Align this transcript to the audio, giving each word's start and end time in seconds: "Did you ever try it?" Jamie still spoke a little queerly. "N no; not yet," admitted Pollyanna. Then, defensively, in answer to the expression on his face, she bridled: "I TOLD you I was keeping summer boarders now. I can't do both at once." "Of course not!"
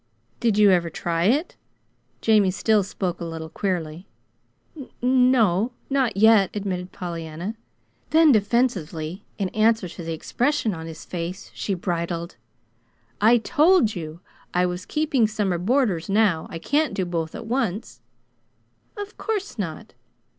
"Did 0.39 0.57
you 0.57 0.71
ever 0.71 0.89
try 0.89 1.25
it?" 1.25 1.57
Jamie 2.21 2.49
still 2.49 2.81
spoke 2.81 3.21
a 3.21 3.23
little 3.23 3.49
queerly. 3.49 4.07
"N 4.75 5.29
no; 5.29 5.73
not 5.91 6.17
yet," 6.17 6.49
admitted 6.55 6.91
Pollyanna. 6.91 7.53
Then, 8.09 8.31
defensively, 8.31 9.23
in 9.37 9.49
answer 9.49 9.87
to 9.87 10.03
the 10.03 10.11
expression 10.11 10.73
on 10.73 10.87
his 10.87 11.05
face, 11.05 11.51
she 11.53 11.75
bridled: 11.75 12.35
"I 13.21 13.37
TOLD 13.37 13.93
you 13.93 14.21
I 14.55 14.65
was 14.65 14.87
keeping 14.87 15.27
summer 15.27 15.59
boarders 15.59 16.09
now. 16.09 16.47
I 16.49 16.57
can't 16.57 16.95
do 16.95 17.05
both 17.05 17.35
at 17.35 17.45
once." 17.45 18.01
"Of 18.97 19.19
course 19.19 19.59
not!" 19.59 19.93